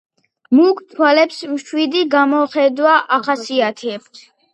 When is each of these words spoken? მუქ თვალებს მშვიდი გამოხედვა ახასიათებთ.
მუქ 0.59 0.77
თვალებს 0.93 1.37
მშვიდი 1.53 2.01
გამოხედვა 2.15 2.95
ახასიათებთ. 3.19 4.15